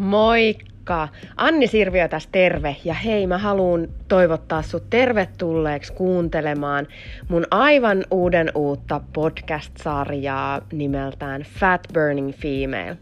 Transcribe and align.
Moikka! 0.00 1.08
Anni 1.36 1.66
Sirviö 1.66 2.08
tässä 2.08 2.28
terve 2.32 2.76
ja 2.84 2.94
hei 2.94 3.26
mä 3.26 3.38
haluan 3.38 3.88
toivottaa 4.08 4.62
sut 4.62 4.90
tervetulleeksi 4.90 5.92
kuuntelemaan 5.92 6.86
mun 7.28 7.46
aivan 7.50 8.04
uuden 8.10 8.50
uutta 8.54 9.00
podcast-sarjaa 9.12 10.60
nimeltään 10.72 11.42
Fat 11.42 11.80
Burning 11.94 12.32
Female. 12.32 12.96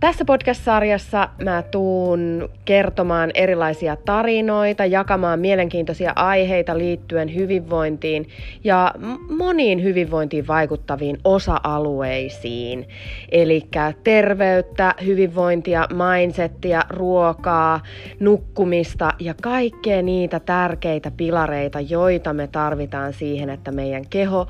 Tässä 0.00 0.24
podcast-sarjassa 0.24 1.28
mä 1.44 1.62
tuun 1.62 2.48
kertomaan 2.64 3.30
erilaisia 3.34 3.96
tarinoita, 3.96 4.84
jakamaan 4.84 5.40
mielenkiintoisia 5.40 6.12
aiheita 6.16 6.78
liittyen 6.78 7.34
hyvinvointiin 7.34 8.28
ja 8.64 8.94
moniin 9.38 9.82
hyvinvointiin 9.82 10.46
vaikuttaviin 10.46 11.18
osa-alueisiin. 11.24 12.88
Eli 13.32 13.62
terveyttä, 14.04 14.94
hyvinvointia, 15.04 15.88
mindsettiä, 15.92 16.82
ruokaa, 16.90 17.80
nukkumista 18.20 19.12
ja 19.18 19.34
kaikkea 19.42 20.02
niitä 20.02 20.40
tärkeitä 20.40 21.10
pilareita, 21.10 21.80
joita 21.80 22.32
me 22.32 22.46
tarvitaan 22.46 23.12
siihen, 23.12 23.50
että 23.50 23.72
meidän 23.72 24.06
keho 24.10 24.46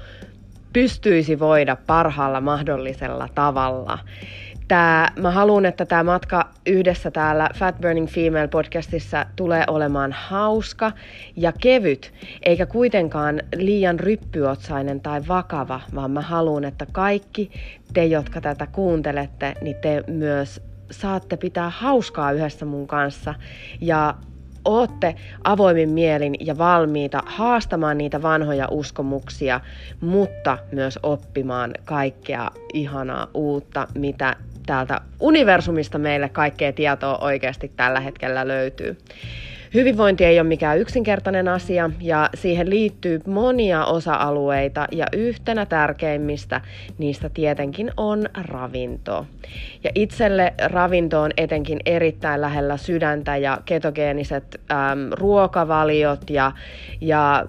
pystyisi 0.72 1.38
voida 1.38 1.76
parhaalla 1.86 2.40
mahdollisella 2.40 3.28
tavalla 3.34 3.98
tää, 4.68 5.12
mä 5.18 5.30
haluan, 5.30 5.66
että 5.66 5.86
tämä 5.86 6.02
matka 6.02 6.48
yhdessä 6.66 7.10
täällä 7.10 7.48
Fat 7.54 7.80
Burning 7.80 8.08
Female 8.08 8.48
podcastissa 8.48 9.26
tulee 9.36 9.64
olemaan 9.66 10.12
hauska 10.12 10.92
ja 11.36 11.52
kevyt, 11.60 12.12
eikä 12.42 12.66
kuitenkaan 12.66 13.40
liian 13.56 14.00
ryppyotsainen 14.00 15.00
tai 15.00 15.22
vakava, 15.28 15.80
vaan 15.94 16.10
mä 16.10 16.20
haluan, 16.20 16.64
että 16.64 16.86
kaikki 16.92 17.50
te, 17.92 18.04
jotka 18.04 18.40
tätä 18.40 18.66
kuuntelette, 18.66 19.54
niin 19.60 19.76
te 19.82 20.04
myös 20.06 20.62
saatte 20.90 21.36
pitää 21.36 21.70
hauskaa 21.70 22.32
yhdessä 22.32 22.64
mun 22.64 22.86
kanssa 22.86 23.34
ja 23.80 24.14
ootte 24.64 25.14
avoimin 25.44 25.88
mielin 25.88 26.34
ja 26.40 26.58
valmiita 26.58 27.22
haastamaan 27.26 27.98
niitä 27.98 28.22
vanhoja 28.22 28.68
uskomuksia, 28.70 29.60
mutta 30.00 30.58
myös 30.72 30.98
oppimaan 31.02 31.74
kaikkea 31.84 32.50
ihanaa 32.72 33.26
uutta, 33.34 33.88
mitä 33.94 34.36
täältä 34.66 35.00
universumista 35.20 35.98
meille 35.98 36.28
kaikkea 36.28 36.72
tietoa 36.72 37.18
oikeasti 37.18 37.72
tällä 37.76 38.00
hetkellä 38.00 38.48
löytyy. 38.48 38.96
Hyvinvointi 39.74 40.24
ei 40.24 40.40
ole 40.40 40.48
mikään 40.48 40.78
yksinkertainen 40.78 41.48
asia 41.48 41.90
ja 42.00 42.30
siihen 42.34 42.70
liittyy 42.70 43.20
monia 43.26 43.84
osa-alueita 43.84 44.86
ja 44.92 45.06
yhtenä 45.12 45.66
tärkeimmistä 45.66 46.60
niistä 46.98 47.28
tietenkin 47.28 47.90
on 47.96 48.26
ravinto. 48.34 49.26
Ja 49.84 49.90
itselle 49.94 50.54
ravinto 50.64 51.20
on 51.22 51.30
etenkin 51.36 51.78
erittäin 51.86 52.40
lähellä 52.40 52.76
sydäntä 52.76 53.36
ja 53.36 53.58
ketogeeniset 53.64 54.60
äm, 54.70 55.10
ruokavaliot 55.10 56.30
ja, 56.30 56.52
ja 57.00 57.46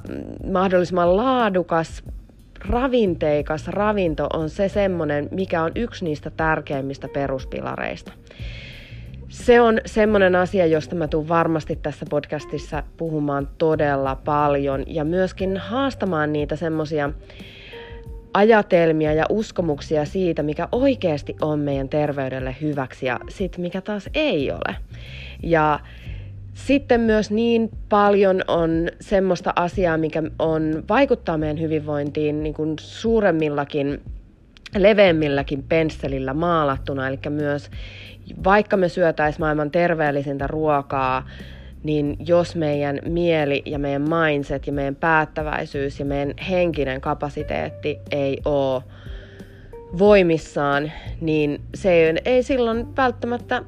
mahdollisimman 0.51 1.17
laadukas 1.17 2.03
ravinteikas 2.69 3.67
ravinto 3.67 4.27
on 4.33 4.49
se 4.49 4.69
semmoinen, 4.69 5.27
mikä 5.31 5.63
on 5.63 5.71
yksi 5.75 6.05
niistä 6.05 6.29
tärkeimmistä 6.29 7.07
peruspilareista. 7.13 8.11
Se 9.29 9.61
on 9.61 9.79
semmoinen 9.85 10.35
asia, 10.35 10.65
josta 10.65 10.95
mä 10.95 11.07
tuun 11.07 11.27
varmasti 11.27 11.75
tässä 11.75 12.05
podcastissa 12.09 12.83
puhumaan 12.97 13.49
todella 13.57 14.15
paljon 14.15 14.83
ja 14.87 15.03
myöskin 15.03 15.57
haastamaan 15.57 16.33
niitä 16.33 16.55
semmoisia 16.55 17.09
ajatelmia 18.33 19.13
ja 19.13 19.25
uskomuksia 19.29 20.05
siitä, 20.05 20.43
mikä 20.43 20.67
oikeasti 20.71 21.35
on 21.41 21.59
meidän 21.59 21.89
terveydelle 21.89 22.55
hyväksi 22.61 23.05
ja 23.05 23.19
sit 23.29 23.57
mikä 23.57 23.81
taas 23.81 24.09
ei 24.13 24.51
ole. 24.51 24.75
Ja 25.43 25.79
sitten 26.57 27.01
myös 27.01 27.31
niin 27.31 27.69
paljon 27.89 28.41
on 28.47 28.89
semmoista 28.99 29.53
asiaa, 29.55 29.97
mikä 29.97 30.23
on, 30.39 30.83
vaikuttaa 30.89 31.37
meidän 31.37 31.61
hyvinvointiin 31.61 32.43
niin 32.43 32.53
kuin 32.53 32.75
suuremmillakin, 32.79 34.01
leveämmilläkin 34.77 35.63
pensselillä 35.63 36.33
maalattuna. 36.33 37.07
Eli 37.07 37.19
myös 37.29 37.69
vaikka 38.43 38.77
me 38.77 38.89
syötäisiin 38.89 39.41
maailman 39.41 39.71
terveellisintä 39.71 40.47
ruokaa, 40.47 41.29
niin 41.83 42.17
jos 42.27 42.55
meidän 42.55 42.99
mieli 43.05 43.61
ja 43.65 43.79
meidän 43.79 44.05
mindset 44.09 44.67
ja 44.67 44.73
meidän 44.73 44.95
päättäväisyys 44.95 45.99
ja 45.99 46.05
meidän 46.05 46.33
henkinen 46.49 47.01
kapasiteetti 47.01 47.99
ei 48.11 48.41
ole 48.45 48.83
voimissaan, 49.97 50.91
niin 51.21 51.61
se 51.75 51.91
ei, 51.91 52.15
ei 52.25 52.43
silloin 52.43 52.95
välttämättä 52.95 53.63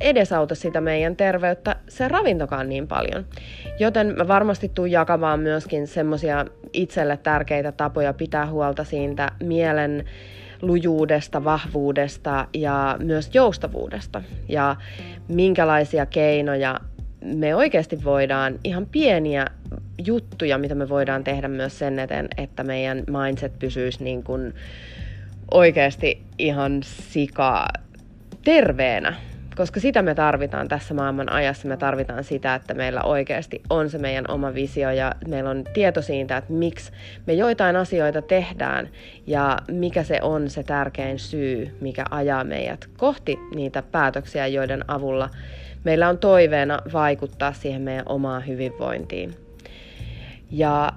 edesauta 0.00 0.54
sitä 0.54 0.80
meidän 0.80 1.16
terveyttä 1.16 1.76
se 1.88 2.08
ravintokaan 2.08 2.68
niin 2.68 2.88
paljon. 2.88 3.26
Joten 3.78 4.14
mä 4.16 4.28
varmasti 4.28 4.70
tuun 4.74 4.90
jakamaan 4.90 5.40
myöskin 5.40 5.86
semmosia 5.86 6.44
itselle 6.72 7.16
tärkeitä 7.16 7.72
tapoja 7.72 8.12
pitää 8.12 8.46
huolta 8.46 8.84
siitä 8.84 9.32
mielen 9.42 10.04
lujuudesta, 10.62 11.44
vahvuudesta 11.44 12.46
ja 12.54 12.96
myös 13.02 13.30
joustavuudesta. 13.34 14.22
Ja 14.48 14.76
minkälaisia 15.28 16.06
keinoja 16.06 16.80
me 17.24 17.54
oikeasti 17.54 18.04
voidaan, 18.04 18.58
ihan 18.64 18.86
pieniä 18.86 19.46
juttuja, 20.06 20.58
mitä 20.58 20.74
me 20.74 20.88
voidaan 20.88 21.24
tehdä 21.24 21.48
myös 21.48 21.78
sen 21.78 21.98
eteen, 21.98 22.28
että 22.36 22.64
meidän 22.64 23.04
mindset 23.24 23.58
pysyisi 23.58 24.04
niin 24.04 24.22
kuin 24.22 24.54
oikeasti 25.50 26.22
ihan 26.38 26.82
sika 26.82 27.68
terveenä 28.44 29.14
koska 29.56 29.80
sitä 29.80 30.02
me 30.02 30.14
tarvitaan 30.14 30.68
tässä 30.68 30.94
maailman 30.94 31.32
ajassa. 31.32 31.68
Me 31.68 31.76
tarvitaan 31.76 32.24
sitä, 32.24 32.54
että 32.54 32.74
meillä 32.74 33.02
oikeasti 33.02 33.62
on 33.70 33.90
se 33.90 33.98
meidän 33.98 34.24
oma 34.28 34.54
visio 34.54 34.90
ja 34.90 35.12
meillä 35.28 35.50
on 35.50 35.64
tieto 35.74 36.02
siitä, 36.02 36.36
että 36.36 36.52
miksi 36.52 36.92
me 37.26 37.32
joitain 37.32 37.76
asioita 37.76 38.22
tehdään 38.22 38.88
ja 39.26 39.58
mikä 39.70 40.02
se 40.02 40.18
on 40.22 40.50
se 40.50 40.62
tärkein 40.62 41.18
syy, 41.18 41.76
mikä 41.80 42.04
ajaa 42.10 42.44
meidät 42.44 42.88
kohti 42.96 43.38
niitä 43.54 43.82
päätöksiä, 43.82 44.46
joiden 44.46 44.84
avulla 44.88 45.30
meillä 45.84 46.08
on 46.08 46.18
toiveena 46.18 46.78
vaikuttaa 46.92 47.52
siihen 47.52 47.82
meidän 47.82 48.04
omaan 48.08 48.46
hyvinvointiin. 48.46 49.34
Ja 50.50 50.92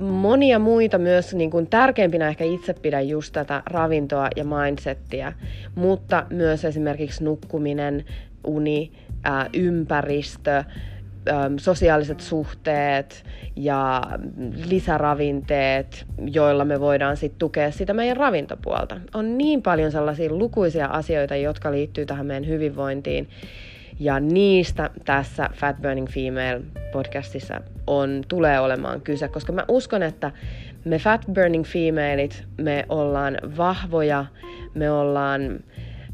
monia 0.00 0.58
muita 0.58 0.98
myös 0.98 1.34
niin 1.34 1.50
kuin 1.50 1.66
tärkeimpinä 1.66 2.28
ehkä 2.28 2.44
itse 2.44 2.74
pidän 2.74 3.08
just 3.08 3.32
tätä 3.32 3.62
ravintoa 3.66 4.28
ja 4.36 4.44
mindsettiä, 4.44 5.32
mutta 5.74 6.26
myös 6.30 6.64
esimerkiksi 6.64 7.24
nukkuminen, 7.24 8.04
uni, 8.44 8.92
ää, 9.24 9.46
ympäristö, 9.54 10.64
sosiaaliset 11.56 12.20
suhteet 12.20 13.24
ja 13.56 14.02
lisäravinteet, 14.68 16.06
joilla 16.26 16.64
me 16.64 16.80
voidaan 16.80 17.16
sitten 17.16 17.38
tukea 17.38 17.70
sitä 17.70 17.94
meidän 17.94 18.16
ravintopuolta. 18.16 19.00
On 19.14 19.38
niin 19.38 19.62
paljon 19.62 19.92
sellaisia 19.92 20.32
lukuisia 20.32 20.86
asioita, 20.86 21.36
jotka 21.36 21.72
liittyy 21.72 22.06
tähän 22.06 22.26
meidän 22.26 22.46
hyvinvointiin, 22.46 23.28
ja 24.00 24.20
niistä 24.20 24.90
tässä 25.04 25.50
Fat 25.54 25.76
Burning 25.82 26.08
Female 26.08 26.60
podcastissa 26.92 27.60
on, 27.86 28.22
tulee 28.28 28.60
olemaan 28.60 29.00
kyse, 29.00 29.28
koska 29.28 29.52
mä 29.52 29.64
uskon, 29.68 30.02
että 30.02 30.30
me 30.84 30.98
Fat 30.98 31.26
Burning 31.34 31.64
Femalit, 31.64 32.44
me 32.58 32.86
ollaan 32.88 33.38
vahvoja, 33.56 34.26
me 34.74 34.90
ollaan, 34.90 35.60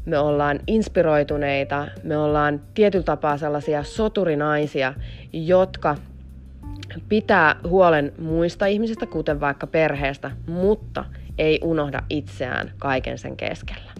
me 0.05 0.19
ollaan 0.19 0.59
inspiroituneita, 0.67 1.87
me 2.03 2.17
ollaan 2.17 2.61
tietyllä 2.73 3.03
tapaa 3.03 3.37
sellaisia 3.37 3.83
soturinaisia, 3.83 4.93
jotka 5.33 5.95
pitää 7.09 7.55
huolen 7.63 8.13
muista 8.19 8.65
ihmisistä, 8.65 9.05
kuten 9.05 9.39
vaikka 9.39 9.67
perheestä, 9.67 10.31
mutta 10.47 11.05
ei 11.37 11.59
unohda 11.63 12.03
itseään 12.09 12.71
kaiken 12.79 13.17
sen 13.17 13.37
keskellä 13.37 13.91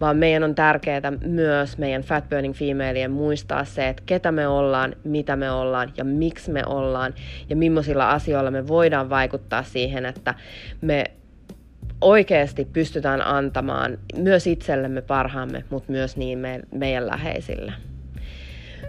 vaan 0.00 0.16
meidän 0.16 0.44
on 0.44 0.54
tärkeää 0.54 1.12
myös 1.24 1.78
meidän 1.78 2.02
fat 2.02 2.28
burning 2.28 2.54
femalien 2.54 3.10
muistaa 3.10 3.64
se, 3.64 3.88
että 3.88 4.02
ketä 4.06 4.32
me 4.32 4.48
ollaan, 4.48 4.96
mitä 5.04 5.36
me 5.36 5.50
ollaan 5.50 5.92
ja 5.96 6.04
miksi 6.04 6.50
me 6.50 6.62
ollaan 6.66 7.14
ja 7.48 7.56
millaisilla 7.56 8.10
asioilla 8.10 8.50
me 8.50 8.68
voidaan 8.68 9.10
vaikuttaa 9.10 9.62
siihen, 9.62 10.06
että 10.06 10.34
me 10.80 11.04
oikeasti 12.00 12.64
pystytään 12.64 13.26
antamaan 13.26 13.98
myös 14.16 14.46
itsellemme 14.46 15.02
parhaamme, 15.02 15.64
mutta 15.70 15.92
myös 15.92 16.16
niin 16.16 16.38
me, 16.38 16.60
meidän 16.74 17.06
läheisille. 17.06 17.72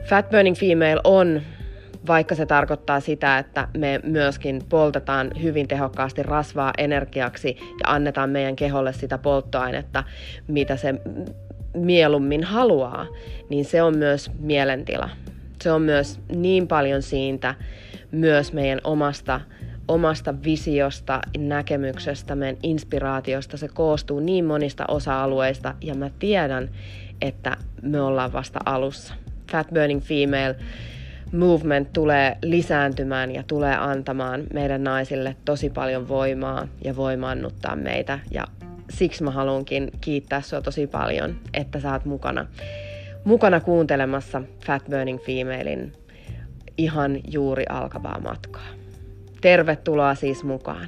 Fat 0.04 0.30
Burning 0.30 0.56
Female 0.56 1.02
on 1.04 1.42
vaikka 2.08 2.36
se 2.36 2.46
tarkoittaa 2.46 3.00
sitä, 3.00 3.38
että 3.38 3.68
me 3.78 4.00
myöskin 4.04 4.62
poltetaan 4.70 5.32
hyvin 5.42 5.68
tehokkaasti 5.68 6.24
rasvaa 6.24 6.74
energiaksi 6.78 7.58
ja 7.60 7.94
annetaan 7.94 8.30
meidän 8.30 8.56
keholle 8.56 8.94
sitä 8.94 9.18
polttoainetta, 9.18 10.04
mitä 10.48 10.76
se 10.76 10.96
mieluummin 11.74 12.44
haluaa, 12.44 13.08
niin 13.50 13.66
se 13.66 13.82
on 13.82 13.98
myös 13.98 14.32
mielentila. 14.40 15.10
Se 15.62 15.72
on 15.72 15.82
myös 15.82 16.20
niin 16.36 16.68
paljon 16.68 17.02
siitä 17.02 17.56
myös 18.12 18.54
meidän 18.54 18.80
omasta, 18.84 19.42
omasta 19.88 20.36
visiosta, 20.44 21.22
näkemyksestä, 21.38 22.36
meidän 22.36 22.58
inspiraatiosta. 22.64 23.58
Se 23.58 23.68
koostuu 23.68 24.20
niin 24.20 24.46
monista 24.46 24.86
osa-alueista 24.88 25.76
ja 25.82 25.96
mä 25.96 26.10
tiedän, 26.20 26.70
että 27.22 27.58
me 27.82 28.02
ollaan 28.02 28.34
vasta 28.34 28.60
alussa. 28.66 29.14
Fat 29.52 29.68
Burning 29.74 30.02
Female 30.02 30.56
movement 31.32 31.94
tulee 31.94 32.38
lisääntymään 32.42 33.32
ja 33.32 33.44
tulee 33.48 33.76
antamaan 33.76 34.44
meidän 34.54 34.84
naisille 34.84 35.36
tosi 35.46 35.70
paljon 35.70 36.08
voimaa 36.08 36.68
ja 36.84 36.96
voimaannuttaa 36.96 37.76
meitä. 37.76 38.20
Ja 38.32 38.44
siksi 38.90 39.24
mä 39.24 39.32
haluankin 39.32 39.92
kiittää 40.02 40.42
sua 40.42 40.62
tosi 40.62 40.88
paljon, 40.88 41.36
että 41.54 41.80
sä 41.80 41.92
oot 41.92 42.06
mukana, 42.06 42.46
mukana 43.24 43.60
kuuntelemassa 43.60 44.42
Fat 44.66 44.84
Burning 44.90 45.20
Femalein 45.20 45.94
ihan 46.78 47.20
juuri 47.32 47.66
alkavaa 47.70 48.20
matkaa. 48.20 48.68
Tervetuloa 49.42 50.16
siis 50.16 50.44
mukaan. 50.44 50.88